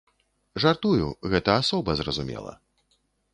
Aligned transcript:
Жартую, 0.63 1.09
гэта 1.33 1.59
асоба, 1.65 1.97
зразумела. 2.01 2.55